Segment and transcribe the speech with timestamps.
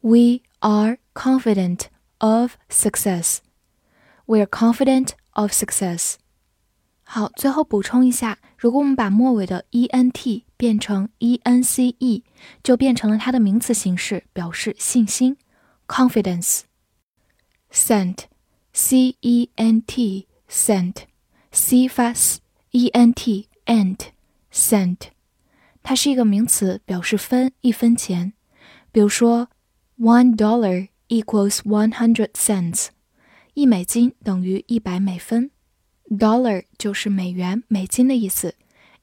[0.00, 1.86] We are confident
[2.18, 3.38] of success.
[4.26, 6.14] We are confident of success.
[7.12, 12.22] 好，最后补充一下，如果我们把末尾的 e n t 变成 e n c e，
[12.62, 15.36] 就变成了它的名词形式，表示信心
[15.88, 16.60] ，confidence。
[17.72, 24.98] cent，c e n t，cent，c 发 s，e n t ent，cent，
[25.82, 28.34] 它是一个名词，表示分，一分钱。
[28.92, 29.48] 比如说
[29.98, 32.90] ，one dollar equals one hundred cents，
[33.54, 35.50] 一美金等于一百美分。
[36.09, 38.55] Dollar 就是美元、美金的意思，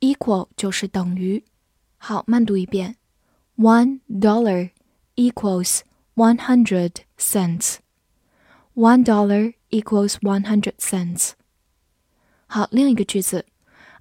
[0.00, 1.44] equal 就是等于。
[1.96, 2.96] 好，慢读一遍：
[3.56, 4.70] One dollar
[5.16, 5.80] equals
[6.14, 7.76] one hundred cents.
[8.74, 11.32] One dollar equals one hundred cents.
[12.46, 13.46] 好，另一个句子：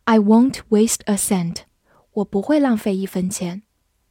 [0.05, 1.61] I won't waste a cent.
[2.13, 3.63] 我不会浪费一分钱。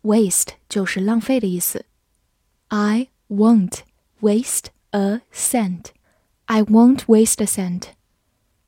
[0.03, 1.87] Waste 就是浪费的意思。
[2.69, 3.79] I won't
[4.21, 5.87] waste a cent.
[6.45, 7.89] I won't waste a cent.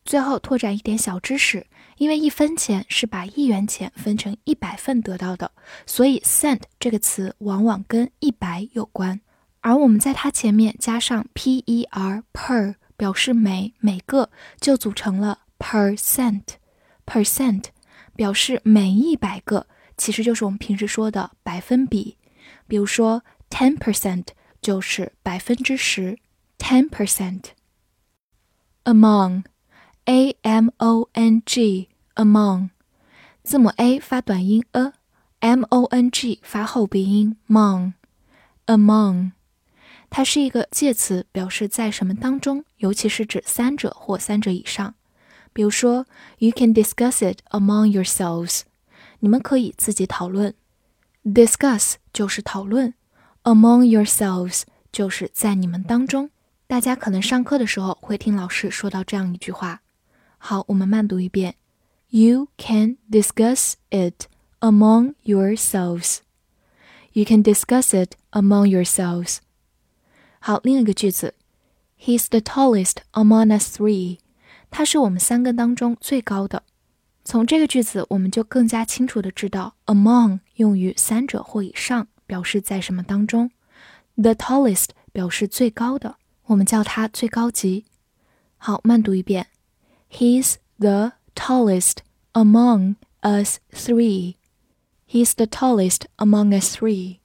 [0.06, 1.66] 最后拓展一点小知识，
[1.98, 5.52] 因为一分钱是把一元钱分成一百份得到的，
[5.86, 9.22] 所以 cent 这个词往往跟一百有关。
[9.62, 16.44] 而我们在它前面加上 per per 表示每每个，就组成了 percent
[17.06, 17.66] percent
[18.16, 22.18] 表示每一百个，其实就是我们平时说的百分比。
[22.68, 24.28] 比如说 ten percent
[24.62, 26.20] 就是百分之十
[26.58, 27.44] ，ten percent
[28.84, 29.44] among。
[30.06, 32.70] A m o n g among，
[33.42, 39.32] 字母 a 发短音 a，m o n g 发后鼻音，among，among，
[40.10, 44.96] 它是一个介词，表示在什么当中，尤其是指三者或三者以上。
[45.54, 46.06] 比如说
[46.40, 48.64] ，You can discuss it among yourselves，
[49.20, 50.54] 你们可以自己讨论。
[51.24, 52.94] Discuss 就是讨论
[53.44, 56.30] ，among yourselves 就是在你们当中。
[56.68, 59.83] 大家可能上课的时候会听老师说到这样一句话。
[60.46, 61.56] 好，我们慢读一遍。
[62.10, 64.26] You can discuss it
[64.60, 66.18] among yourselves.
[67.14, 69.38] You can discuss it among yourselves.
[70.40, 71.36] 好，另一个句子
[71.98, 74.20] ，He's the tallest among us three.
[74.70, 76.64] 他是我们三个当中最高的。
[77.24, 83.50] 从这个句子，我们就更加清楚的知道，among 用于三者或以上，表示在什么当中。
[84.18, 87.86] The tallest 表示最高的，我们叫它最高级。
[88.58, 89.48] 好，慢读一遍。
[90.13, 91.99] He's the tallest
[92.33, 94.37] among us three.
[95.07, 97.19] He's the tallest among us three.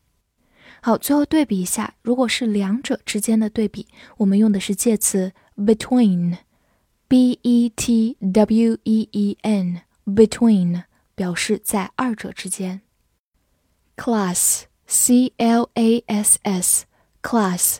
[0.81, 3.87] 好，最后对比一下，如果是两者之间的对比，
[4.17, 10.83] 我们用的是介词 between，b e t w e e n，between
[11.15, 12.81] 表示在二者之间。
[13.95, 17.77] class，c l a s s，class，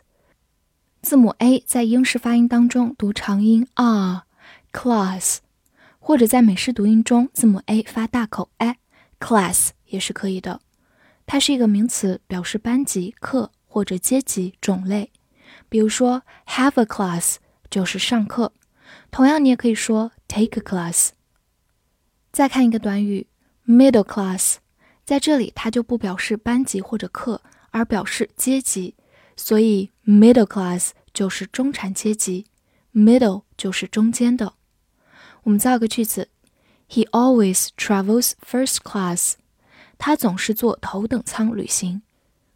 [1.02, 4.24] 字母 a 在英式发音当中读长音 r。
[4.73, 5.39] class，
[5.99, 10.61] 或者在美式读音中，字母 a 发大口 a，class 也是可以的。
[11.27, 15.13] 它是一个名词，表示班级、课或者阶级、种类。
[15.69, 17.37] 比如说，have a class
[17.71, 18.53] 就是上课。
[19.11, 21.11] 同样，你也可以说 take a class。
[22.33, 23.27] 再看一个短语
[23.67, 24.57] middle class，
[25.05, 28.95] 在这里它就不表示班级或者课，而表示阶级。
[29.37, 32.47] 所以 middle class 就是中产阶级
[32.95, 34.55] ，middle 就是中间的。
[35.48, 36.30] 我们造个句子：
[36.90, 39.34] He always travels first class。
[39.98, 42.02] 他总是坐头等舱旅行。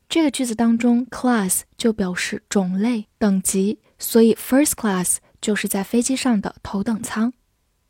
[0.09, 7.33] 这个句子当中，class 就表示种类、等级，所以 first class 就是在飞机上的头等舱。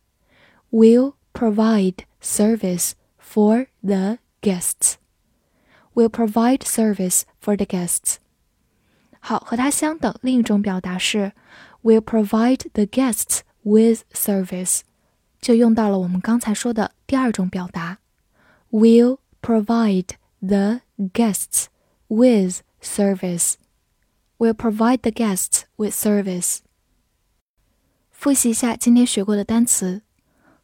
[0.70, 4.94] Will provide service for the guests.
[5.94, 8.16] Will provide service for the guests.
[9.20, 11.32] 好，和它相等，另一种表达是
[11.82, 14.80] will provide the guests with service，
[15.40, 17.98] 就用到了我们刚才说的第二种表达，
[18.70, 20.08] will provide
[20.40, 20.80] the
[21.12, 21.68] guests
[22.08, 23.56] with service.
[24.38, 26.60] Will provide the guests with service.
[28.10, 30.02] 复习一下今天学过的单词：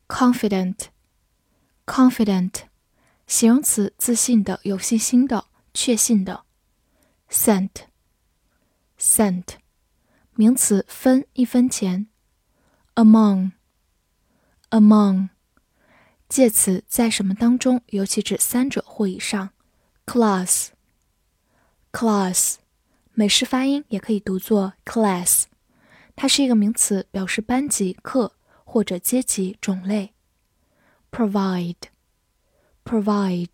[0.09, 2.62] confident，confident，
[3.29, 6.43] 形容词，自信的、有信心的、确信的；
[7.31, 9.44] cent，cent，
[10.35, 12.09] 名词，分一分钱；
[12.97, 15.29] among，among，
[16.29, 19.50] 介词，在什么当中，尤其指三者或以上
[20.06, 22.58] ；class，class，
[23.14, 25.46] 美式发音也可以读作 class。
[26.16, 28.34] 它是一个名词，表示班级、课
[28.64, 30.14] 或者阶级、种类。
[31.12, 33.50] provide，provide，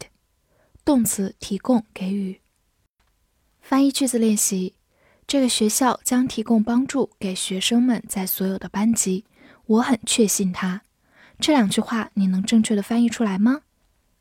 [0.84, 2.42] 动词，提供、给予。
[3.62, 4.74] 翻译句子练习：
[5.28, 9.26] 这个学校将提供帮助给学生们在所有的班级。
[9.66, 10.82] 我很确信它。
[11.40, 13.62] 这两句话你能正确的翻译出来吗？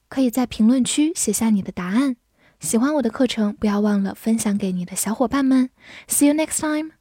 [0.09, 2.17] 可以在评论区写下你的答案。
[2.61, 5.71] 喜欢我的课程，不要忘了分享给你的小伙伴们。
[6.09, 6.98] See you next time.